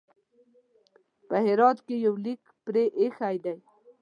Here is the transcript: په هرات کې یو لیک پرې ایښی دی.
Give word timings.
په 1.27 1.35
هرات 1.45 1.77
کې 1.87 1.95
یو 2.05 2.15
لیک 2.25 2.41
پرې 2.65 2.83
ایښی 2.99 3.35
دی. 3.43 3.55